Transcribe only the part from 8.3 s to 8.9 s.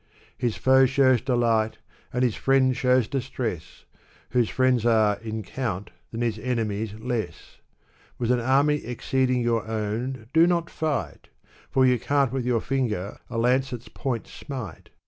an army